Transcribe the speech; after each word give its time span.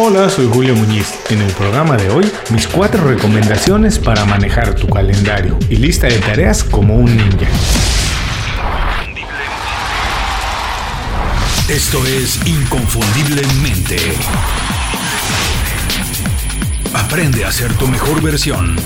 Hola, 0.00 0.30
soy 0.30 0.46
Julio 0.46 0.76
Muñiz. 0.76 1.12
En 1.28 1.42
el 1.42 1.50
programa 1.54 1.96
de 1.96 2.08
hoy, 2.10 2.30
mis 2.50 2.68
cuatro 2.68 3.02
recomendaciones 3.02 3.98
para 3.98 4.24
manejar 4.24 4.76
tu 4.76 4.86
calendario 4.86 5.58
y 5.68 5.74
lista 5.74 6.06
de 6.06 6.20
tareas 6.20 6.62
como 6.62 6.94
un 6.94 7.16
ninja. 7.16 7.48
Esto 11.68 12.06
es 12.06 12.38
Inconfundiblemente. 12.46 13.96
Aprende 16.94 17.44
a 17.44 17.50
ser 17.50 17.74
tu 17.74 17.88
mejor 17.88 18.22
versión. 18.22 18.76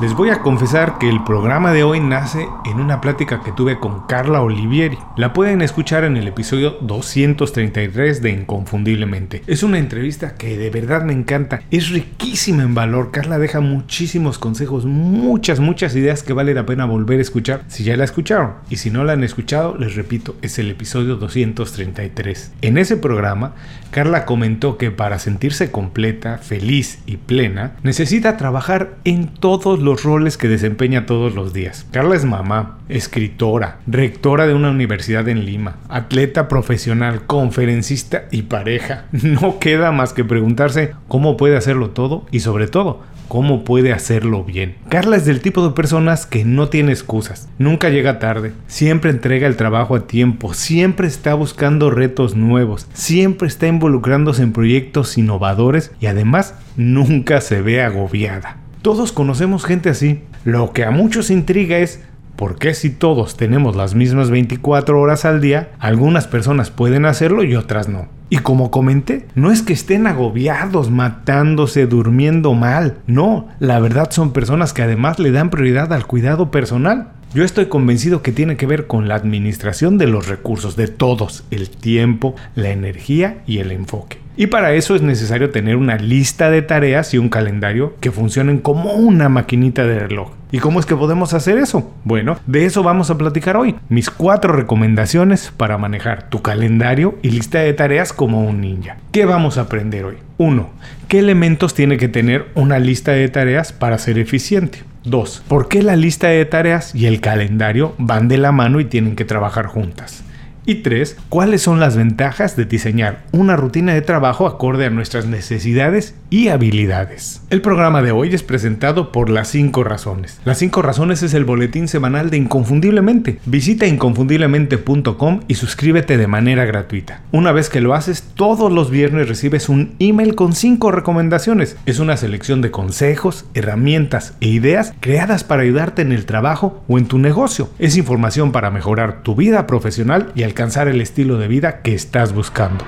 Les 0.00 0.14
voy 0.14 0.30
a 0.30 0.42
confesar 0.42 0.98
que 0.98 1.08
el 1.08 1.24
programa 1.24 1.72
de 1.72 1.82
hoy 1.82 1.98
nace 1.98 2.46
en 2.64 2.78
una 2.78 3.00
plática 3.00 3.42
que 3.42 3.50
tuve 3.50 3.80
con 3.80 4.06
Carla 4.06 4.42
Olivieri. 4.42 4.96
La 5.16 5.32
pueden 5.32 5.60
escuchar 5.60 6.04
en 6.04 6.16
el 6.16 6.28
episodio 6.28 6.76
233 6.82 8.22
de 8.22 8.30
Inconfundiblemente. 8.30 9.42
Es 9.48 9.64
una 9.64 9.80
entrevista 9.80 10.36
que 10.36 10.56
de 10.56 10.70
verdad 10.70 11.02
me 11.02 11.12
encanta. 11.12 11.62
Es 11.72 11.90
riquísima 11.90 12.62
en 12.62 12.76
valor. 12.76 13.10
Carla 13.10 13.40
deja 13.40 13.58
muchísimos 13.58 14.38
consejos, 14.38 14.84
muchas, 14.84 15.58
muchas 15.58 15.96
ideas 15.96 16.22
que 16.22 16.32
vale 16.32 16.54
la 16.54 16.64
pena 16.64 16.84
volver 16.84 17.18
a 17.18 17.22
escuchar 17.22 17.64
si 17.66 17.82
ya 17.82 17.96
la 17.96 18.04
escucharon. 18.04 18.52
Y 18.70 18.76
si 18.76 18.90
no 18.90 19.02
la 19.02 19.14
han 19.14 19.24
escuchado, 19.24 19.76
les 19.78 19.96
repito, 19.96 20.36
es 20.42 20.60
el 20.60 20.70
episodio 20.70 21.16
233. 21.16 22.52
En 22.62 22.78
ese 22.78 22.98
programa, 22.98 23.54
Carla 23.90 24.26
comentó 24.26 24.78
que 24.78 24.92
para 24.92 25.18
sentirse 25.18 25.72
completa, 25.72 26.38
feliz 26.38 27.00
y 27.04 27.16
plena, 27.16 27.72
necesita 27.82 28.36
trabajar 28.36 28.98
en 29.02 29.26
todos 29.26 29.80
los 29.80 29.87
los 29.88 30.02
roles 30.02 30.36
que 30.36 30.48
desempeña 30.48 31.06
todos 31.06 31.34
los 31.34 31.54
días. 31.54 31.86
Carla 31.90 32.14
es 32.14 32.26
mamá, 32.26 32.78
escritora, 32.90 33.78
rectora 33.86 34.46
de 34.46 34.52
una 34.52 34.70
universidad 34.70 35.26
en 35.28 35.46
Lima, 35.46 35.76
atleta 35.88 36.46
profesional, 36.46 37.22
conferencista 37.26 38.24
y 38.30 38.42
pareja. 38.42 39.06
No 39.38 39.58
queda 39.58 39.92
más 39.92 40.12
que 40.12 40.24
preguntarse 40.24 40.92
cómo 41.06 41.36
puede 41.36 41.56
hacerlo 41.56 41.90
todo 41.90 42.26
y 42.30 42.40
sobre 42.40 42.66
todo, 42.66 43.02
cómo 43.28 43.64
puede 43.64 43.92
hacerlo 43.92 44.44
bien. 44.44 44.76
Carla 44.90 45.16
es 45.16 45.24
del 45.24 45.40
tipo 45.40 45.66
de 45.66 45.74
personas 45.74 46.26
que 46.26 46.44
no 46.44 46.68
tiene 46.68 46.92
excusas, 46.92 47.48
nunca 47.58 47.88
llega 47.88 48.18
tarde, 48.18 48.52
siempre 48.66 49.10
entrega 49.10 49.46
el 49.46 49.56
trabajo 49.56 49.96
a 49.96 50.06
tiempo, 50.06 50.52
siempre 50.52 51.06
está 51.06 51.32
buscando 51.34 51.90
retos 51.90 52.36
nuevos, 52.36 52.88
siempre 52.92 53.48
está 53.48 53.66
involucrándose 53.66 54.42
en 54.42 54.52
proyectos 54.52 55.16
innovadores 55.16 55.92
y 56.00 56.06
además 56.06 56.54
nunca 56.76 57.40
se 57.40 57.62
ve 57.62 57.82
agobiada. 57.82 58.67
Todos 58.82 59.12
conocemos 59.12 59.64
gente 59.64 59.88
así. 59.88 60.22
Lo 60.44 60.72
que 60.72 60.84
a 60.84 60.90
muchos 60.90 61.30
intriga 61.30 61.78
es 61.78 62.00
por 62.36 62.56
qué 62.56 62.74
si 62.74 62.90
todos 62.90 63.36
tenemos 63.36 63.74
las 63.74 63.96
mismas 63.96 64.30
24 64.30 65.00
horas 65.00 65.24
al 65.24 65.40
día, 65.40 65.70
algunas 65.80 66.28
personas 66.28 66.70
pueden 66.70 67.04
hacerlo 67.04 67.42
y 67.42 67.56
otras 67.56 67.88
no. 67.88 68.06
Y 68.30 68.38
como 68.38 68.70
comenté, 68.70 69.26
no 69.34 69.50
es 69.50 69.62
que 69.62 69.72
estén 69.72 70.06
agobiados, 70.06 70.90
matándose, 70.90 71.86
durmiendo 71.86 72.54
mal. 72.54 72.98
No, 73.08 73.48
la 73.58 73.80
verdad 73.80 74.12
son 74.12 74.32
personas 74.32 74.72
que 74.72 74.82
además 74.82 75.18
le 75.18 75.32
dan 75.32 75.50
prioridad 75.50 75.92
al 75.92 76.06
cuidado 76.06 76.52
personal. 76.52 77.08
Yo 77.34 77.42
estoy 77.42 77.66
convencido 77.66 78.22
que 78.22 78.32
tiene 78.32 78.56
que 78.56 78.66
ver 78.66 78.86
con 78.86 79.08
la 79.08 79.16
administración 79.16 79.98
de 79.98 80.06
los 80.06 80.28
recursos 80.28 80.76
de 80.76 80.86
todos, 80.86 81.44
el 81.50 81.68
tiempo, 81.68 82.36
la 82.54 82.70
energía 82.70 83.38
y 83.46 83.58
el 83.58 83.72
enfoque. 83.72 84.18
Y 84.40 84.46
para 84.46 84.72
eso 84.74 84.94
es 84.94 85.02
necesario 85.02 85.50
tener 85.50 85.74
una 85.74 85.96
lista 85.96 86.48
de 86.48 86.62
tareas 86.62 87.12
y 87.12 87.18
un 87.18 87.28
calendario 87.28 87.96
que 87.98 88.12
funcionen 88.12 88.58
como 88.58 88.92
una 88.92 89.28
maquinita 89.28 89.84
de 89.84 89.98
reloj. 89.98 90.30
¿Y 90.52 90.58
cómo 90.58 90.78
es 90.78 90.86
que 90.86 90.94
podemos 90.94 91.34
hacer 91.34 91.58
eso? 91.58 91.92
Bueno, 92.04 92.38
de 92.46 92.64
eso 92.64 92.84
vamos 92.84 93.10
a 93.10 93.18
platicar 93.18 93.56
hoy. 93.56 93.74
Mis 93.88 94.10
cuatro 94.10 94.52
recomendaciones 94.52 95.52
para 95.56 95.76
manejar 95.76 96.30
tu 96.30 96.40
calendario 96.40 97.18
y 97.20 97.30
lista 97.30 97.58
de 97.58 97.72
tareas 97.72 98.12
como 98.12 98.44
un 98.44 98.60
ninja. 98.60 98.98
¿Qué 99.10 99.24
vamos 99.24 99.58
a 99.58 99.62
aprender 99.62 100.04
hoy? 100.04 100.18
1. 100.36 100.70
¿Qué 101.08 101.18
elementos 101.18 101.74
tiene 101.74 101.96
que 101.96 102.06
tener 102.06 102.46
una 102.54 102.78
lista 102.78 103.10
de 103.10 103.28
tareas 103.28 103.72
para 103.72 103.98
ser 103.98 104.20
eficiente? 104.20 104.84
2. 105.02 105.42
¿Por 105.48 105.66
qué 105.66 105.82
la 105.82 105.96
lista 105.96 106.28
de 106.28 106.44
tareas 106.44 106.94
y 106.94 107.06
el 107.06 107.20
calendario 107.20 107.92
van 107.98 108.28
de 108.28 108.38
la 108.38 108.52
mano 108.52 108.78
y 108.78 108.84
tienen 108.84 109.16
que 109.16 109.24
trabajar 109.24 109.66
juntas? 109.66 110.22
Y 110.68 110.82
tres, 110.82 111.16
¿cuáles 111.30 111.62
son 111.62 111.80
las 111.80 111.96
ventajas 111.96 112.54
de 112.54 112.66
diseñar 112.66 113.24
una 113.32 113.56
rutina 113.56 113.94
de 113.94 114.02
trabajo 114.02 114.46
acorde 114.46 114.84
a 114.84 114.90
nuestras 114.90 115.24
necesidades 115.24 116.14
y 116.28 116.48
habilidades? 116.48 117.40
El 117.48 117.62
programa 117.62 118.02
de 118.02 118.12
hoy 118.12 118.34
es 118.34 118.42
presentado 118.42 119.10
por 119.10 119.30
Las 119.30 119.48
5 119.48 119.82
Razones. 119.82 120.38
Las 120.44 120.58
5 120.58 120.82
Razones 120.82 121.22
es 121.22 121.32
el 121.32 121.46
boletín 121.46 121.88
semanal 121.88 122.28
de 122.28 122.36
Inconfundiblemente. 122.36 123.38
Visita 123.46 123.86
inconfundiblemente.com 123.86 125.40
y 125.48 125.54
suscríbete 125.54 126.18
de 126.18 126.26
manera 126.26 126.66
gratuita. 126.66 127.22
Una 127.32 127.52
vez 127.52 127.70
que 127.70 127.80
lo 127.80 127.94
haces, 127.94 128.22
todos 128.34 128.70
los 128.70 128.90
viernes 128.90 129.26
recibes 129.26 129.70
un 129.70 129.94
email 130.00 130.34
con 130.34 130.52
5 130.52 130.90
recomendaciones. 130.90 131.78
Es 131.86 131.98
una 131.98 132.18
selección 132.18 132.60
de 132.60 132.70
consejos, 132.70 133.46
herramientas 133.54 134.34
e 134.42 134.48
ideas 134.48 134.92
creadas 135.00 135.44
para 135.44 135.62
ayudarte 135.62 136.02
en 136.02 136.12
el 136.12 136.26
trabajo 136.26 136.84
o 136.88 136.98
en 136.98 137.06
tu 137.06 137.18
negocio. 137.18 137.70
Es 137.78 137.96
información 137.96 138.52
para 138.52 138.70
mejorar 138.70 139.22
tu 139.22 139.34
vida 139.34 139.66
profesional 139.66 140.30
y 140.34 140.42
alcanzar 140.42 140.57
alcanzar 140.58 140.88
el 140.88 141.00
estilo 141.00 141.38
de 141.38 141.46
vida 141.46 141.82
que 141.82 141.94
estás 141.94 142.32
buscando. 142.32 142.84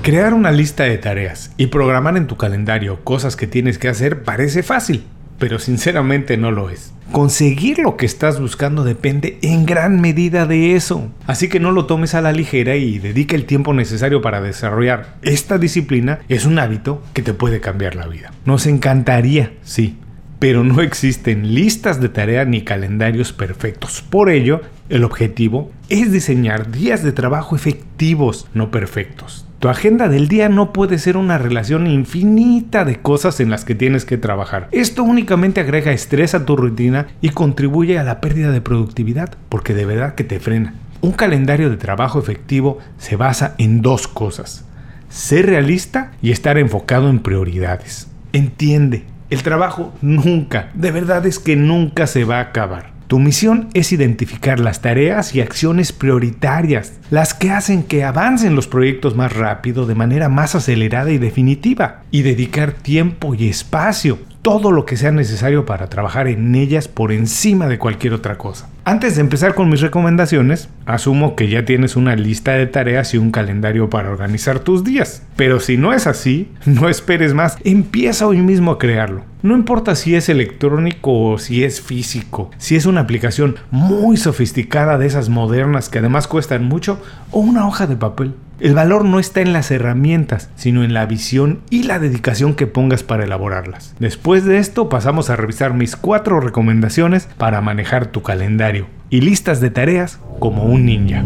Crear 0.00 0.32
una 0.32 0.50
lista 0.50 0.84
de 0.84 0.96
tareas 0.96 1.52
y 1.58 1.66
programar 1.66 2.16
en 2.16 2.26
tu 2.26 2.38
calendario 2.38 3.04
cosas 3.04 3.36
que 3.36 3.46
tienes 3.46 3.76
que 3.76 3.90
hacer 3.90 4.22
parece 4.22 4.62
fácil, 4.62 5.04
pero 5.38 5.58
sinceramente 5.58 6.38
no 6.38 6.52
lo 6.52 6.70
es. 6.70 6.94
Conseguir 7.12 7.80
lo 7.80 7.98
que 7.98 8.06
estás 8.06 8.40
buscando 8.40 8.82
depende 8.82 9.38
en 9.42 9.66
gran 9.66 10.00
medida 10.00 10.46
de 10.46 10.74
eso. 10.74 11.10
Así 11.26 11.50
que 11.50 11.60
no 11.60 11.70
lo 11.70 11.84
tomes 11.84 12.14
a 12.14 12.22
la 12.22 12.32
ligera 12.32 12.76
y 12.76 12.98
dedique 12.98 13.36
el 13.36 13.44
tiempo 13.44 13.74
necesario 13.74 14.22
para 14.22 14.40
desarrollar 14.40 15.16
esta 15.20 15.58
disciplina. 15.58 16.20
Es 16.30 16.46
un 16.46 16.58
hábito 16.58 17.02
que 17.12 17.20
te 17.20 17.34
puede 17.34 17.60
cambiar 17.60 17.94
la 17.94 18.06
vida. 18.06 18.32
Nos 18.46 18.64
encantaría, 18.64 19.52
sí, 19.60 19.98
pero 20.38 20.64
no 20.64 20.80
existen 20.80 21.54
listas 21.54 22.00
de 22.00 22.08
tarea 22.08 22.46
ni 22.46 22.62
calendarios 22.62 23.34
perfectos. 23.34 24.00
Por 24.00 24.30
ello, 24.30 24.62
el 24.88 25.04
objetivo 25.04 25.70
es 25.88 26.12
diseñar 26.12 26.70
días 26.70 27.02
de 27.02 27.12
trabajo 27.12 27.56
efectivos, 27.56 28.46
no 28.54 28.70
perfectos. 28.70 29.46
Tu 29.58 29.68
agenda 29.68 30.08
del 30.08 30.28
día 30.28 30.48
no 30.48 30.72
puede 30.72 30.98
ser 30.98 31.16
una 31.16 31.38
relación 31.38 31.86
infinita 31.86 32.84
de 32.84 33.00
cosas 33.00 33.40
en 33.40 33.50
las 33.50 33.64
que 33.64 33.74
tienes 33.74 34.04
que 34.04 34.18
trabajar. 34.18 34.68
Esto 34.70 35.02
únicamente 35.02 35.60
agrega 35.60 35.92
estrés 35.92 36.34
a 36.34 36.44
tu 36.44 36.56
rutina 36.56 37.06
y 37.20 37.30
contribuye 37.30 37.98
a 37.98 38.04
la 38.04 38.20
pérdida 38.20 38.50
de 38.50 38.60
productividad, 38.60 39.34
porque 39.48 39.74
de 39.74 39.86
verdad 39.86 40.14
que 40.14 40.24
te 40.24 40.40
frena. 40.40 40.74
Un 41.00 41.12
calendario 41.12 41.70
de 41.70 41.76
trabajo 41.76 42.18
efectivo 42.18 42.78
se 42.98 43.16
basa 43.16 43.54
en 43.58 43.80
dos 43.80 44.08
cosas. 44.08 44.64
Ser 45.08 45.46
realista 45.46 46.12
y 46.20 46.32
estar 46.32 46.58
enfocado 46.58 47.08
en 47.08 47.20
prioridades. 47.20 48.08
Entiende, 48.32 49.04
el 49.30 49.42
trabajo 49.42 49.94
nunca, 50.02 50.70
de 50.74 50.90
verdad 50.90 51.24
es 51.26 51.38
que 51.38 51.56
nunca 51.56 52.06
se 52.06 52.24
va 52.24 52.38
a 52.38 52.42
acabar. 52.42 52.95
Tu 53.06 53.20
misión 53.20 53.68
es 53.72 53.92
identificar 53.92 54.58
las 54.58 54.82
tareas 54.82 55.34
y 55.34 55.40
acciones 55.40 55.92
prioritarias, 55.92 56.94
las 57.10 57.34
que 57.34 57.52
hacen 57.52 57.84
que 57.84 58.02
avancen 58.02 58.56
los 58.56 58.66
proyectos 58.66 59.14
más 59.14 59.32
rápido, 59.32 59.86
de 59.86 59.94
manera 59.94 60.28
más 60.28 60.56
acelerada 60.56 61.12
y 61.12 61.18
definitiva, 61.18 62.02
y 62.10 62.22
dedicar 62.22 62.72
tiempo 62.72 63.34
y 63.34 63.48
espacio, 63.48 64.18
todo 64.42 64.72
lo 64.72 64.86
que 64.86 64.96
sea 64.96 65.12
necesario 65.12 65.66
para 65.66 65.88
trabajar 65.88 66.26
en 66.26 66.54
ellas 66.56 66.88
por 66.88 67.12
encima 67.12 67.68
de 67.68 67.78
cualquier 67.78 68.12
otra 68.12 68.38
cosa. 68.38 68.68
Antes 68.88 69.16
de 69.16 69.20
empezar 69.20 69.56
con 69.56 69.68
mis 69.68 69.80
recomendaciones, 69.80 70.68
asumo 70.86 71.34
que 71.34 71.48
ya 71.48 71.64
tienes 71.64 71.96
una 71.96 72.14
lista 72.14 72.52
de 72.52 72.68
tareas 72.68 73.14
y 73.14 73.18
un 73.18 73.32
calendario 73.32 73.90
para 73.90 74.10
organizar 74.10 74.60
tus 74.60 74.84
días. 74.84 75.24
Pero 75.34 75.58
si 75.58 75.76
no 75.76 75.92
es 75.92 76.06
así, 76.06 76.52
no 76.66 76.88
esperes 76.88 77.34
más, 77.34 77.58
empieza 77.64 78.28
hoy 78.28 78.42
mismo 78.42 78.70
a 78.70 78.78
crearlo. 78.78 79.24
No 79.42 79.56
importa 79.56 79.96
si 79.96 80.14
es 80.14 80.28
electrónico 80.28 81.32
o 81.32 81.38
si 81.38 81.64
es 81.64 81.80
físico, 81.80 82.52
si 82.58 82.76
es 82.76 82.86
una 82.86 83.00
aplicación 83.00 83.56
muy 83.72 84.16
sofisticada 84.16 84.98
de 84.98 85.06
esas 85.06 85.30
modernas 85.30 85.88
que 85.88 85.98
además 85.98 86.28
cuestan 86.28 86.64
mucho, 86.64 87.02
o 87.32 87.40
una 87.40 87.66
hoja 87.66 87.88
de 87.88 87.96
papel. 87.96 88.34
El 88.58 88.72
valor 88.72 89.04
no 89.04 89.18
está 89.20 89.42
en 89.42 89.52
las 89.52 89.70
herramientas, 89.70 90.48
sino 90.56 90.82
en 90.82 90.94
la 90.94 91.04
visión 91.04 91.60
y 91.68 91.82
la 91.82 91.98
dedicación 91.98 92.54
que 92.54 92.66
pongas 92.66 93.02
para 93.02 93.24
elaborarlas. 93.24 93.94
Después 93.98 94.46
de 94.46 94.56
esto 94.56 94.88
pasamos 94.88 95.28
a 95.28 95.36
revisar 95.36 95.74
mis 95.74 95.94
cuatro 95.94 96.40
recomendaciones 96.40 97.28
para 97.36 97.60
manejar 97.60 98.06
tu 98.06 98.22
calendario 98.22 98.75
y 99.10 99.20
listas 99.20 99.60
de 99.60 99.70
tareas 99.70 100.18
como 100.38 100.64
un 100.64 100.86
ninja. 100.86 101.24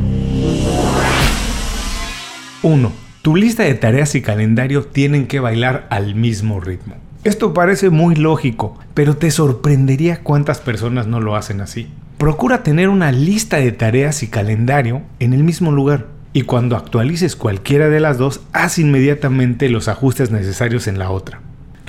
1. 2.63 2.93
Tu 3.23 3.37
lista 3.37 3.63
de 3.63 3.75
tareas 3.75 4.15
y 4.15 4.23
calendario 4.23 4.85
tienen 4.85 5.27
que 5.27 5.41
bailar 5.41 5.87
al 5.91 6.15
mismo 6.15 6.61
ritmo. 6.61 6.95
Esto 7.25 7.53
parece 7.53 7.91
muy 7.91 8.15
lógico, 8.15 8.79
pero 8.95 9.17
te 9.17 9.31
sorprendería 9.31 10.23
cuántas 10.23 10.59
personas 10.59 11.07
no 11.07 11.21
lo 11.21 11.37
hacen 11.37 11.61
así. 11.61 11.89
Procura 12.17 12.63
tener 12.63 12.89
una 12.89 13.13
lista 13.13 13.59
de 13.59 13.73
tareas 13.73 14.23
y 14.23 14.29
calendario 14.29 15.03
en 15.19 15.33
el 15.33 15.45
mismo 15.45 15.73
lugar 15.73 16.07
y 16.33 16.43
cuando 16.43 16.77
actualices 16.77 17.35
cualquiera 17.35 17.89
de 17.89 18.01
las 18.01 18.17
dos, 18.17 18.41
haz 18.53 18.79
inmediatamente 18.79 19.69
los 19.69 19.89
ajustes 19.89 20.31
necesarios 20.31 20.87
en 20.87 20.99
la 20.99 21.11
otra. 21.11 21.41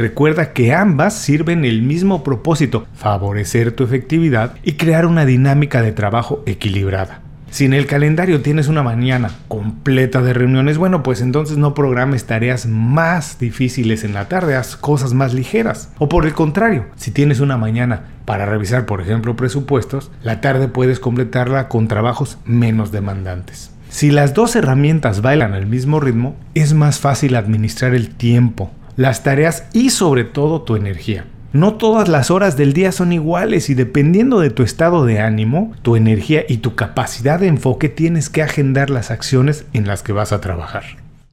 Recuerda 0.02 0.52
que 0.52 0.74
ambas 0.74 1.14
sirven 1.14 1.64
el 1.64 1.84
mismo 1.84 2.24
propósito, 2.24 2.88
favorecer 2.96 3.72
tu 3.72 3.84
efectividad 3.84 4.56
y 4.64 4.72
crear 4.72 5.06
una 5.06 5.28
dinámica 5.28 5.84
de 5.84 5.92
trabajo 5.92 6.42
equilibrada. 6.48 7.22
Si 7.52 7.66
en 7.66 7.76
el 7.76 7.86
calendario 7.86 8.42
tienes 8.42 8.68
una 8.68 8.82
mañana 8.82 9.30
completa 9.48 10.24
de 10.24 10.34
reuniones, 10.34 10.80
bueno, 10.80 11.04
pues 11.04 11.22
entonces 11.22 11.60
no 11.60 11.76
programes 11.76 12.26
tareas 12.26 12.66
más 12.66 13.38
difíciles 13.38 14.04
en 14.04 14.16
la 14.16 14.28
tarde, 14.28 14.56
haz 14.56 14.76
cosas 14.76 15.14
más 15.14 15.36
ligeras. 15.36 15.94
O 16.00 16.10
por 16.10 16.26
el 16.26 16.34
contrario, 16.34 16.86
si 16.96 17.12
tienes 17.12 17.40
una 17.40 17.58
mañana 17.58 18.06
para 18.26 18.48
revisar, 18.48 18.88
por 18.88 19.02
ejemplo, 19.02 19.36
presupuestos, 19.36 20.10
la 20.24 20.42
tarde 20.42 20.68
puedes 20.68 21.00
completarla 21.00 21.68
con 21.68 21.88
trabajos 21.88 22.40
menos 22.44 22.92
demandantes. 22.92 23.70
Si 23.90 24.10
las 24.10 24.34
dos 24.34 24.56
herramientas 24.56 25.22
bailan 25.22 25.54
al 25.54 25.68
mismo 25.68 26.00
ritmo, 26.00 26.36
es 26.56 26.74
más 26.74 26.98
fácil 26.98 27.36
administrar 27.36 27.94
el 27.94 28.16
tiempo, 28.16 28.72
las 28.96 29.24
tareas 29.24 29.66
y 29.74 29.90
sobre 29.90 30.24
todo 30.24 30.62
tu 30.62 30.76
energía. 30.76 31.26
No 31.54 31.74
todas 31.74 32.08
las 32.08 32.32
horas 32.32 32.56
del 32.56 32.72
día 32.72 32.94
son 32.94 33.12
iguales 33.12 33.70
y 33.70 33.74
dependiendo 33.74 34.40
de 34.40 34.52
tu 34.52 34.64
estado 34.64 35.06
de 35.06 35.20
ánimo, 35.20 35.74
tu 35.82 35.98
energía 35.98 36.46
y 36.48 36.58
tu 36.58 36.76
capacidad 36.76 37.40
de 37.40 37.48
enfoque 37.48 37.90
tienes 37.90 38.30
que 38.30 38.42
agendar 38.42 38.90
las 38.90 39.12
acciones 39.12 39.66
en 39.74 39.86
las 39.86 40.02
que 40.02 40.14
vas 40.14 40.32
a 40.32 40.40
trabajar. 40.40 40.84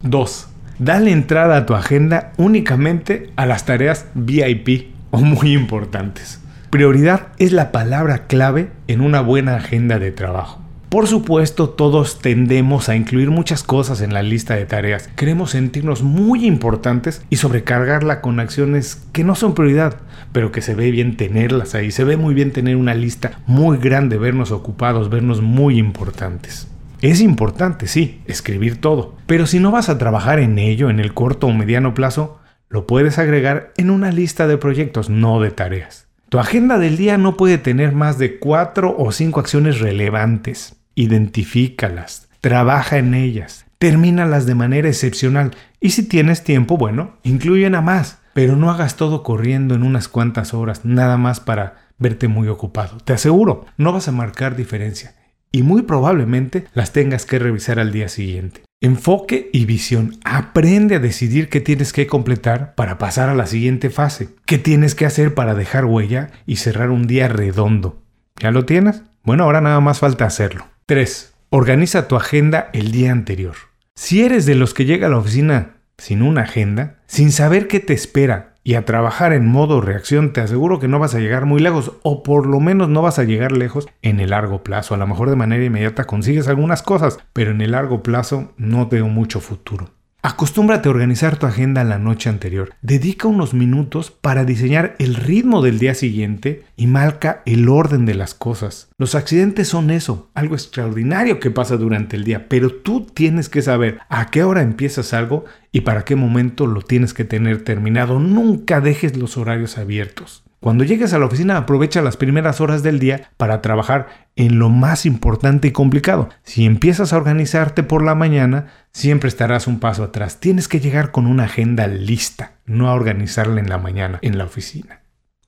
2. 0.03 0.49
Dale 0.81 1.13
entrada 1.13 1.57
a 1.57 1.67
tu 1.67 1.75
agenda 1.75 2.33
únicamente 2.37 3.31
a 3.37 3.47
las 3.47 3.65
tareas 3.65 4.07
VIP 4.15 4.89
o 5.13 5.21
muy 5.21 5.53
importantes. 5.53 6.41
Prioridad 6.71 7.29
es 7.39 7.53
la 7.53 7.73
palabra 7.73 8.27
clave 8.27 8.71
en 8.89 9.01
una 9.01 9.21
buena 9.21 9.57
agenda 9.57 9.99
de 9.99 10.11
trabajo. 10.11 10.61
Por 10.89 11.07
supuesto, 11.07 11.69
todos 11.69 12.21
tendemos 12.21 12.89
a 12.89 12.97
incluir 12.97 13.31
muchas 13.31 13.63
cosas 13.63 14.01
en 14.01 14.15
la 14.15 14.23
lista 14.23 14.55
de 14.55 14.65
tareas. 14.65 15.11
Queremos 15.17 15.51
sentirnos 15.51 16.03
muy 16.03 16.47
importantes 16.47 17.23
y 17.29 17.37
sobrecargarla 17.37 18.23
con 18.23 18.41
acciones 18.41 19.07
que 19.13 19.23
no 19.23 19.35
son 19.35 19.55
prioridad, 19.55 19.99
pero 20.33 20.51
que 20.51 20.63
se 20.63 20.75
ve 20.75 20.91
bien 20.91 21.19
tenerlas 21.19 21.75
ahí. 21.75 21.91
Se 21.91 22.05
ve 22.05 22.17
muy 22.17 22.33
bien 22.33 22.53
tener 22.53 22.77
una 22.77 22.95
lista 22.95 23.43
muy 23.47 23.77
grande, 23.77 24.17
vernos 24.17 24.51
ocupados, 24.51 25.11
vernos 25.11 25.43
muy 25.43 25.79
importantes. 25.79 26.69
Es 27.03 27.21
importante, 27.21 27.87
sí, 27.87 28.23
escribir 28.25 28.81
todo, 28.81 29.15
pero 29.27 29.47
si 29.47 29.61
no 29.61 29.71
vas 29.71 29.91
a 29.91 29.99
trabajar 29.99 30.39
en 30.39 30.59
ello 30.59 30.89
en 30.89 31.01
el 31.01 31.13
corto 31.13 31.49
o 31.49 31.53
mediano 31.53 31.93
plazo, 31.93 32.41
lo 32.71 32.87
puedes 32.87 33.19
agregar 33.19 33.75
en 33.77 33.91
una 33.91 34.11
lista 34.11 34.47
de 34.47 34.57
proyectos, 34.57 35.11
no 35.11 35.39
de 35.39 35.51
tareas. 35.51 36.07
Tu 36.31 36.39
agenda 36.39 36.79
del 36.79 36.97
día 36.97 37.19
no 37.19 37.37
puede 37.37 37.59
tener 37.59 37.93
más 37.93 38.19
de 38.19 38.39
cuatro 38.39 38.97
o 38.99 39.13
cinco 39.13 39.41
acciones 39.41 39.81
relevantes 39.81 40.78
identifícalas, 40.99 42.29
trabaja 42.41 42.99
en 42.99 43.15
ellas, 43.15 43.67
termínalas 43.79 44.47
de 44.47 44.57
manera 44.57 44.89
excepcional 44.89 45.53
y 45.81 45.91
si 45.91 46.03
tienes 46.03 46.43
tiempo, 46.43 46.77
bueno, 46.77 47.19
incluyen 47.23 47.77
a 47.77 47.81
más, 47.81 48.19
pero 48.35 48.57
no 48.57 48.71
hagas 48.71 48.97
todo 48.97 49.23
corriendo 49.23 49.75
en 49.75 49.85
unas 49.85 50.09
cuantas 50.09 50.55
horas, 50.55 50.85
nada 50.85 51.17
más 51.17 51.39
para 51.39 51.89
verte 51.99 52.27
muy 52.27 52.49
ocupado. 52.49 52.99
Te 52.99 53.13
aseguro, 53.13 53.67
no 53.77 53.93
vas 53.93 54.09
a 54.09 54.13
marcar 54.13 54.57
diferencia 54.57 55.15
y 55.53 55.63
muy 55.63 55.83
probablemente 55.83 56.67
las 56.75 56.93
tengas 56.93 57.27
que 57.27 57.39
revisar 57.39 57.79
al 57.79 57.93
día 57.93 58.09
siguiente. 58.09 58.63
Enfoque 58.81 59.51
y 59.53 59.65
visión. 59.67 60.17
Aprende 60.25 60.97
a 60.97 61.01
decidir 61.01 61.49
qué 61.49 61.61
tienes 61.61 61.93
que 61.93 62.07
completar 62.07 62.75
para 62.75 62.99
pasar 62.99 63.29
a 63.29 63.35
la 63.35 63.47
siguiente 63.47 63.91
fase. 63.91 64.29
¿Qué 64.47 64.59
tienes 64.59 64.95
que 64.95 65.07
hacer 65.07 65.35
para 65.35 65.55
dejar 65.55 65.85
huella 65.85 66.31
y 66.47 66.57
cerrar 66.57 66.91
un 66.91 67.07
día 67.09 67.29
redondo? 67.29 68.03
¿Ya 68.41 68.53
lo 68.53 68.67
tienes? 68.67 69.03
Bueno, 69.25 69.45
ahora 69.45 69.61
nada 69.61 69.81
más 69.81 69.99
falta 69.99 70.27
hacerlo. 70.27 70.67
3. 70.89 71.35
Organiza 71.51 72.09
tu 72.09 72.17
agenda 72.17 72.71
el 72.73 72.93
día 72.93 73.13
anterior. 73.13 73.57
Si 73.95 74.23
eres 74.23 74.47
de 74.47 74.55
los 74.55 74.73
que 74.73 74.87
llega 74.87 75.09
a 75.09 75.11
la 75.11 75.19
oficina 75.19 75.83
sin 75.99 76.23
una 76.23 76.45
agenda, 76.45 77.03
sin 77.07 77.31
saber 77.31 77.69
qué 77.69 77.79
te 77.79 77.93
espera 77.93 78.55
y 78.65 78.73
a 78.73 78.87
trabajar 78.87 79.35
en 79.35 79.47
modo 79.47 79.83
reacción, 79.83 80.33
te 80.33 80.41
aseguro 80.41 80.79
que 80.79 80.89
no 80.89 80.99
vas 80.99 81.15
a 81.15 81.19
llegar 81.19 81.45
muy 81.45 81.61
lejos 81.61 81.93
o 82.05 82.23
por 82.23 82.47
lo 82.47 82.59
menos 82.59 82.89
no 82.89 83.03
vas 83.03 83.19
a 83.19 83.25
llegar 83.25 83.53
lejos 83.53 83.87
en 84.01 84.19
el 84.19 84.31
largo 84.31 84.65
plazo. 84.65 84.95
A 84.95 84.97
lo 84.97 85.07
mejor 85.07 85.29
de 85.29 85.37
manera 85.37 85.63
inmediata 85.63 86.05
consigues 86.05 86.49
algunas 86.49 86.83
cosas, 86.83 87.19
pero 87.35 87.51
en 87.51 87.61
el 87.61 87.73
largo 87.73 88.03
plazo 88.03 88.55
no 88.57 88.89
veo 88.89 89.09
mucho 89.09 89.41
futuro. 89.41 89.91
Acostúmbrate 90.31 90.89
a 90.89 90.93
organizar 90.93 91.39
tu 91.39 91.47
agenda 91.47 91.85
la 91.85 91.99
noche 91.99 92.29
anterior. 92.29 92.75
Dedica 92.83 93.27
unos 93.29 93.55
minutos 93.55 94.11
para 94.11 94.45
diseñar 94.45 94.95
el 94.99 95.15
ritmo 95.15 95.63
del 95.63 95.79
día 95.79 95.95
siguiente 95.95 96.65
y 96.77 96.87
marca 96.87 97.41
el 97.47 97.67
orden 97.71 98.05
de 98.05 98.15
las 98.15 98.35
cosas. 98.35 98.91
Los 98.99 99.15
accidentes 99.15 99.69
son 99.69 99.91
eso, 99.91 100.29
algo 100.35 100.55
extraordinario 100.55 101.41
que 101.41 101.51
pasa 101.51 101.79
durante 101.79 102.17
el 102.17 102.25
día, 102.25 102.47
pero 102.51 102.71
tú 102.71 103.07
tienes 103.07 103.49
que 103.49 103.63
saber 103.63 104.01
a 104.11 104.27
qué 104.27 104.45
hora 104.45 104.61
empiezas 104.61 105.15
algo 105.15 105.47
y 105.73 105.81
para 105.81 106.05
qué 106.05 106.15
momento 106.15 106.67
lo 106.67 106.83
tienes 106.83 107.15
que 107.15 107.25
tener 107.25 107.65
terminado. 107.65 108.21
Nunca 108.21 108.83
dejes 108.83 109.17
los 109.17 109.39
horarios 109.39 109.79
abiertos. 109.79 110.45
Cuando 110.61 110.83
llegues 110.83 111.13
a 111.13 111.19
la 111.19 111.27
oficina 111.27 111.57
aprovecha 111.57 112.03
las 112.03 112.17
primeras 112.17 112.61
horas 112.61 112.83
del 112.83 112.99
día 112.99 113.31
para 113.37 113.63
trabajar 113.63 114.09
en 114.35 114.59
lo 114.59 114.69
más 114.69 115.07
importante 115.07 115.69
y 115.69 115.73
complicado. 115.73 116.29
Si 116.43 116.65
empiezas 116.65 117.13
a 117.13 117.17
organizarte 117.17 117.85
por 117.85 118.03
la 118.03 118.17
mañana, 118.17 118.67
siempre 118.93 119.29
estarás 119.29 119.67
un 119.69 119.79
paso 119.79 120.03
atrás. 120.03 120.41
Tienes 120.41 120.67
que 120.67 120.81
llegar 120.81 121.13
con 121.13 121.27
una 121.27 121.45
agenda 121.45 121.87
lista, 121.87 122.53
no 122.67 122.89
a 122.89 122.95
organizarla 122.95 123.61
en 123.61 123.69
la 123.69 123.79
mañana 123.79 124.19
en 124.23 124.37
la 124.37 124.45
oficina. 124.45 125.01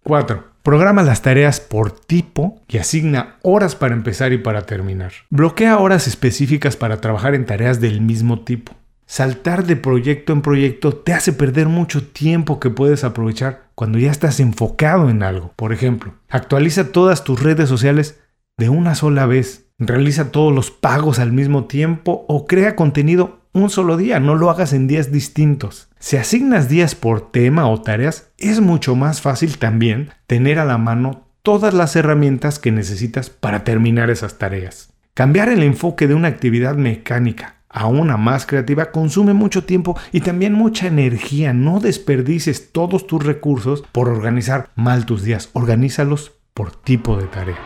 4. 0.04 0.44
Programa 0.62 1.02
las 1.02 1.22
tareas 1.22 1.58
por 1.58 1.90
tipo 1.90 2.60
y 2.68 2.78
asigna 2.78 3.36
horas 3.42 3.74
para 3.74 3.94
empezar 3.94 4.32
y 4.32 4.38
para 4.38 4.62
terminar. 4.62 5.12
Bloquea 5.30 5.78
horas 5.78 6.06
específicas 6.06 6.76
para 6.76 7.00
trabajar 7.00 7.34
en 7.34 7.46
tareas 7.46 7.80
del 7.80 8.00
mismo 8.00 8.40
tipo. 8.40 8.72
Saltar 9.10 9.66
de 9.66 9.74
proyecto 9.74 10.32
en 10.32 10.40
proyecto 10.40 10.92
te 10.92 11.12
hace 11.12 11.32
perder 11.32 11.66
mucho 11.66 12.06
tiempo 12.06 12.60
que 12.60 12.70
puedes 12.70 13.02
aprovechar 13.02 13.64
cuando 13.74 13.98
ya 13.98 14.08
estás 14.08 14.38
enfocado 14.38 15.10
en 15.10 15.24
algo. 15.24 15.52
Por 15.56 15.72
ejemplo, 15.72 16.14
actualiza 16.28 16.92
todas 16.92 17.24
tus 17.24 17.42
redes 17.42 17.68
sociales 17.68 18.20
de 18.56 18.68
una 18.68 18.94
sola 18.94 19.26
vez. 19.26 19.66
Realiza 19.80 20.30
todos 20.30 20.54
los 20.54 20.70
pagos 20.70 21.18
al 21.18 21.32
mismo 21.32 21.64
tiempo 21.64 22.24
o 22.28 22.46
crea 22.46 22.76
contenido 22.76 23.40
un 23.52 23.68
solo 23.68 23.96
día, 23.96 24.20
no 24.20 24.36
lo 24.36 24.48
hagas 24.48 24.72
en 24.72 24.86
días 24.86 25.10
distintos. 25.10 25.88
Si 25.98 26.16
asignas 26.16 26.68
días 26.68 26.94
por 26.94 27.32
tema 27.32 27.66
o 27.68 27.82
tareas, 27.82 28.30
es 28.38 28.60
mucho 28.60 28.94
más 28.94 29.20
fácil 29.20 29.58
también 29.58 30.10
tener 30.28 30.60
a 30.60 30.64
la 30.64 30.78
mano 30.78 31.26
todas 31.42 31.74
las 31.74 31.96
herramientas 31.96 32.60
que 32.60 32.70
necesitas 32.70 33.28
para 33.28 33.64
terminar 33.64 34.08
esas 34.08 34.38
tareas. 34.38 34.92
Cambiar 35.14 35.48
el 35.48 35.64
enfoque 35.64 36.06
de 36.06 36.14
una 36.14 36.28
actividad 36.28 36.76
mecánica 36.76 37.56
a 37.70 37.86
una 37.86 38.16
más 38.16 38.46
creativa 38.46 38.90
consume 38.90 39.32
mucho 39.32 39.64
tiempo 39.64 39.96
y 40.12 40.20
también 40.20 40.52
mucha 40.52 40.88
energía. 40.88 41.52
No 41.52 41.80
desperdices 41.80 42.72
todos 42.72 43.06
tus 43.06 43.24
recursos 43.24 43.84
por 43.92 44.08
organizar 44.08 44.70
mal 44.74 45.06
tus 45.06 45.22
días. 45.22 45.50
Organízalos 45.52 46.32
por 46.52 46.74
tipo 46.74 47.16
de 47.16 47.26
tarea. 47.26 47.58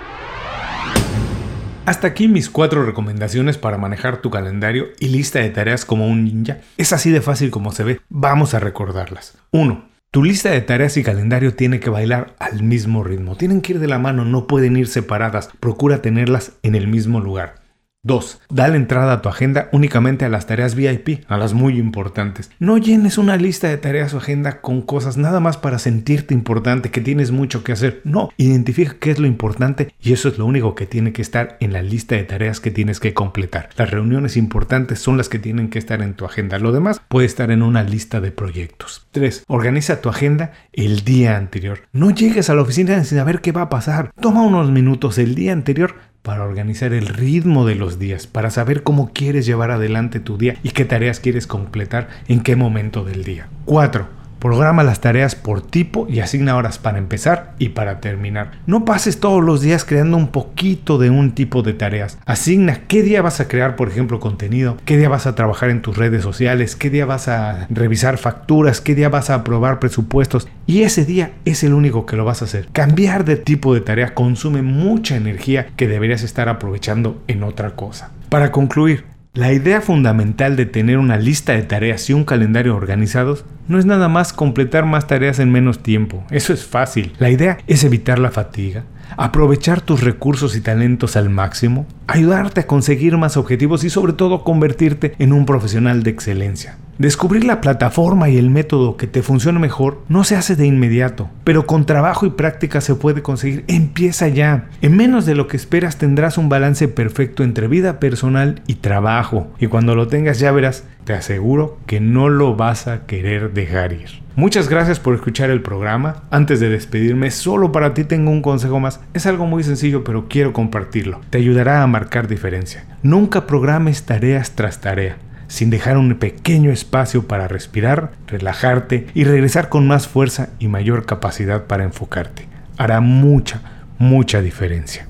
Hasta 1.87 2.07
aquí 2.07 2.29
mis 2.29 2.49
cuatro 2.49 2.85
recomendaciones 2.85 3.59
para 3.59 3.77
manejar 3.77 4.23
tu 4.23 4.31
calendario 4.31 4.87
y 5.01 5.09
lista 5.09 5.41
de 5.41 5.51
tareas 5.51 5.85
como 5.85 6.07
un 6.07 6.25
ninja. 6.25 6.59
Es 6.79 6.95
así 6.95 7.11
de 7.11 7.21
fácil 7.21 7.51
como 7.51 7.73
se 7.73 7.85
ve. 7.85 8.01
Vamos 8.09 8.55
a 8.55 8.61
recordarlas. 8.61 9.37
1. 9.51 9.85
Tu 10.11 10.23
lista 10.23 10.51
de 10.51 10.61
tareas 10.61 10.97
y 10.97 11.03
calendario 11.03 11.55
tiene 11.55 11.81
que 11.81 11.91
bailar 11.91 12.37
al 12.39 12.63
mismo 12.63 13.05
ritmo. 13.05 13.37
Tienen 13.37 13.61
que 13.61 13.73
ir 13.73 13.81
de 13.81 13.89
la 13.89 13.99
mano, 13.99 14.25
no 14.25 14.47
pueden 14.47 14.77
ir 14.77 14.87
separadas. 14.87 15.51
Procura 15.61 16.01
tenerlas 16.01 16.53
en 16.63 16.75
el 16.75 16.89
mismo 16.89 17.21
lugar. 17.21 17.64
2. 18.05 18.43
Dale 18.51 18.77
entrada 18.77 19.15
a 19.15 19.23
tu 19.23 19.29
agenda 19.29 19.69
únicamente 19.73 20.25
a 20.25 20.29
las 20.29 20.47
tareas 20.47 20.75
VIP, 20.75 21.25
a 21.27 21.37
las 21.37 21.55
muy 21.55 21.79
importantes. 21.79 22.51
No 22.59 22.79
llenes 22.79 23.19
una 23.19 23.37
lista 23.37 23.69
de 23.69 23.79
tareas 23.79 24.15
o 24.15 24.19
agenda 24.19 24.61
con 24.61 24.83
cosas 24.83 25.17
nada 25.17 25.41
más 25.41 25.57
para 25.57 25.79
sentirte 25.79 26.35
importante, 26.35 26.91
que 26.91 27.01
tienes 27.01 27.33
mucho 27.33 27.65
que 27.65 27.73
hacer. 27.73 28.03
No, 28.05 28.31
identifica 28.37 28.97
qué 29.01 29.11
es 29.11 29.19
lo 29.19 29.27
importante 29.27 29.93
y 30.01 30.13
eso 30.13 30.29
es 30.29 30.39
lo 30.39 30.47
único 30.47 30.75
que 30.75 30.87
tiene 30.87 31.13
que 31.13 31.23
estar 31.23 31.57
en 31.61 31.73
la 31.73 31.83
lista 31.83 32.15
de 32.15 32.25
tareas 32.25 32.61
que 32.61 32.71
tienes 32.71 33.01
que 33.01 33.15
completar. 33.15 33.71
Las 33.77 33.91
reuniones 33.91 34.37
importantes 34.37 34.99
son 34.99 35.17
las 35.17 35.29
que 35.29 35.39
tienen 35.39 35.71
que 35.71 35.79
estar 35.79 36.03
en 36.03 36.15
tu 36.15 36.27
agenda. 36.27 36.59
Lo 36.59 36.73
demás 36.73 37.01
puede 37.09 37.27
estar 37.27 37.51
en 37.51 37.63
una 37.63 37.83
lista 37.83 38.21
de 38.21 38.31
proyectos. 38.31 39.07
3. 39.13 39.45
Organiza 39.49 40.01
tu 40.01 40.11
agenda 40.11 40.53
el 40.73 41.05
día 41.05 41.37
anterior. 41.37 41.81
No 41.93 42.11
llegues 42.11 42.51
a 42.51 42.55
la 42.55 42.63
oficina 42.63 43.03
sin 43.05 43.19
saber 43.19 43.41
qué 43.41 43.53
va 43.53 43.63
a 43.63 43.69
pasar. 43.71 44.13
Toma 44.21 44.43
unos 44.43 44.71
minutos 44.71 45.19
el 45.19 45.35
día 45.35 45.53
anterior 45.53 45.95
para 46.25 46.43
organizar 46.43 46.95
el 46.95 47.07
ritmo 47.07 47.67
de 47.67 47.75
los 47.75 47.99
días, 47.99 48.27
para 48.27 48.49
saber 48.49 48.83
cómo 48.83 49.11
quieres 49.13 49.45
llevar 49.45 49.71
adelante 49.71 50.21
tu 50.21 50.39
día 50.39 50.57
y 50.63 50.71
qué 50.71 50.87
tareas 50.87 51.21
quieres 51.21 51.47
completar 51.47 52.09
en 52.29 52.43
qué 52.43 52.57
momento 52.57 53.05
del 53.05 53.25
día. 53.25 53.49
4 53.67 54.24
Programa 54.45 54.85
las 54.85 55.01
tareas 55.01 55.37
por 55.37 55.63
tipo 55.63 56.07
y 56.07 56.21
asigna 56.21 56.55
horas 56.55 56.77
para 56.77 56.99
empezar 56.99 57.55
y 57.59 57.71
para 57.71 58.01
terminar. 58.01 58.51
No 58.67 58.85
pases 58.85 59.19
todos 59.19 59.43
los 59.43 59.63
días 59.63 59.87
creando 59.87 60.19
un 60.19 60.29
poquito 60.29 60.99
de 60.99 61.09
un 61.09 61.33
tipo 61.33 61.63
de 61.63 61.73
tareas. 61.73 62.19
Asigna 62.27 62.83
qué 62.87 63.03
día 63.03 63.23
vas 63.23 63.41
a 63.41 63.49
crear, 63.49 63.75
por 63.75 63.89
ejemplo, 63.89 64.21
contenido, 64.21 64.77
qué 64.85 64.99
día 64.99 65.09
vas 65.09 65.27
a 65.27 65.35
trabajar 65.35 65.71
en 65.71 65.81
tus 65.81 65.97
redes 65.97 66.23
sociales, 66.23 66.77
qué 66.77 66.91
día 66.91 67.07
vas 67.07 67.27
a 67.27 67.67
revisar 67.71 68.19
facturas, 68.19 68.83
qué 68.83 68.95
día 68.95 69.09
vas 69.09 69.31
a 69.31 69.37
aprobar 69.37 69.79
presupuestos. 69.79 70.47
Y 70.67 70.83
ese 70.83 71.07
día 71.07 71.33
es 71.47 71.65
el 71.65 71.73
único 71.73 72.05
que 72.05 72.17
lo 72.17 72.27
vas 72.27 72.43
a 72.43 72.45
hacer. 72.45 72.69
Cambiar 72.71 73.25
de 73.25 73.37
tipo 73.37 73.73
de 73.73 73.81
tarea 73.81 74.13
consume 74.13 74.61
mucha 74.61 75.17
energía 75.17 75.69
que 75.75 75.89
deberías 75.89 76.23
estar 76.23 76.51
aprovechando 76.51 77.23
en 77.29 77.45
otra 77.45 77.71
cosa. 77.77 78.11
Para 78.29 78.53
concluir, 78.53 79.14
La 79.35 79.53
idea 79.53 79.81
fundamental 79.81 80.55
de 80.55 80.65
tener 80.65 80.97
una 80.97 81.17
lista 81.17 81.55
de 81.55 81.65
tareas 81.65 82.09
y 82.09 82.13
un 82.13 82.23
calendario 82.23 82.77
organizados 82.77 83.45
no 83.67 83.81
es 83.81 83.85
nada 83.85 84.09
más 84.09 84.33
completar 84.33 84.87
más 84.87 85.09
tareas 85.09 85.41
en 85.41 85.51
menos 85.51 85.83
tiempo. 85.83 86.23
Eso 86.31 86.53
es 86.53 86.65
fácil. 86.65 87.15
La 87.19 87.31
idea 87.31 87.59
es 87.67 87.83
evitar 87.83 88.21
la 88.21 88.31
fatiga, 88.31 88.85
aprovechar 89.17 89.81
tus 89.81 90.05
recursos 90.05 90.55
y 90.55 90.61
talentos 90.61 91.17
al 91.17 91.31
máximo, 91.31 91.85
ayudarte 92.07 92.61
a 92.61 92.69
conseguir 92.69 93.17
más 93.17 93.37
objetivos 93.37 93.83
y 93.83 93.91
sobre 93.91 94.13
todo 94.13 94.45
convertirte 94.45 95.17
en 95.19 95.33
un 95.33 95.47
profesional 95.47 96.05
de 96.05 96.11
excelencia. 96.11 96.79
Descubrir 96.99 97.45
la 97.45 97.61
plataforma 97.61 98.29
y 98.29 98.39
el 98.39 98.51
método 98.51 98.97
que 98.97 99.09
te 99.09 99.23
funcione 99.23 99.59
mejor 99.59 100.03
no 100.09 100.23
se 100.23 100.37
hace 100.37 100.55
de 100.55 100.67
inmediato, 100.67 101.29
pero 101.43 101.67
con 101.67 101.87
trabajo 101.87 102.25
y 102.25 102.31
práctica 102.31 102.81
se 102.81 102.95
puede 102.95 103.21
conseguir. 103.21 103.65
Empieza 103.67 104.29
ya. 104.29 104.69
En 104.81 104.97
menos 104.97 105.27
de 105.27 105.35
lo 105.35 105.49
que 105.49 105.57
esperas 105.57 105.99
tendrás 105.99 106.39
un 106.39 106.49
balance 106.49 106.87
perfecto 106.87 107.43
entre 107.43 107.67
vida 107.67 107.99
personal 107.99 108.63
y 108.69 108.77
trabajo. 108.77 109.49
Y 109.59 109.67
cuando 109.67 109.97
lo 109.97 110.07
tengas 110.07 110.39
ya 110.39 110.53
verás, 110.53 110.85
te 111.05 111.15
aseguro 111.15 111.79
que 111.87 111.99
no 111.99 112.29
lo 112.29 112.55
vas 112.55 112.87
a 112.87 113.07
querer 113.07 113.53
dejar 113.53 113.93
ir. 113.93 114.23
Muchas 114.37 114.69
gracias 114.69 115.01
por 115.01 115.15
escuchar 115.15 115.51
el 115.51 115.63
programa. 115.63 116.23
Antes 116.31 116.61
de 116.61 116.69
despedirme, 116.69 117.31
solo 117.33 117.73
para 117.73 117.95
ti 117.95 118.05
tengo 118.05 118.31
un 118.31 118.43
consejo 118.43 118.79
más. 118.79 119.01
Es 119.15 119.27
algo 119.27 119.47
muy 119.47 119.65
sencillo, 119.65 120.05
pero 120.05 120.27
quiero 120.29 120.53
compartirlo. 120.53 121.21
Te 121.31 121.39
ayudará 121.39 121.83
a 121.83 121.87
marcar 121.87 122.29
diferencia. 122.29 122.85
Nunca 123.03 123.47
programes 123.47 124.05
tareas 124.05 124.53
tras 124.53 124.81
tarea 124.81 125.17
sin 125.49 125.71
dejar 125.71 125.97
un 125.97 126.15
pequeño 126.17 126.71
espacio 126.71 127.27
para 127.27 127.49
respirar, 127.49 128.13
relajarte 128.27 129.07
y 129.15 129.25
regresar 129.25 129.69
con 129.69 129.87
más 129.87 130.09
fuerza 130.09 130.51
y 130.59 130.69
mayor 130.69 131.07
capacidad 131.07 131.65
para 131.65 131.85
enfocarte. 131.85 132.49
Hará 132.77 133.01
mucha, 133.01 133.61
mucha 133.99 134.41
diferencia. 134.41 135.07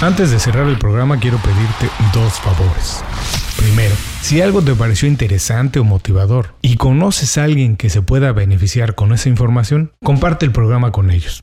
Antes 0.00 0.30
de 0.30 0.38
cerrar 0.38 0.66
el 0.66 0.78
programa 0.78 1.18
quiero 1.18 1.38
pedirte 1.38 1.88
dos 2.12 2.34
favores. 2.40 3.02
Primero, 3.56 3.94
si 4.20 4.42
algo 4.42 4.62
te 4.62 4.74
pareció 4.74 5.08
interesante 5.08 5.78
o 5.78 5.84
motivador 5.84 6.54
y 6.60 6.76
conoces 6.76 7.38
a 7.38 7.44
alguien 7.44 7.76
que 7.76 7.88
se 7.88 8.02
pueda 8.02 8.32
beneficiar 8.32 8.94
con 8.94 9.12
esa 9.12 9.28
información, 9.28 9.92
comparte 10.02 10.44
el 10.44 10.52
programa 10.52 10.92
con 10.92 11.10
ellos. 11.10 11.42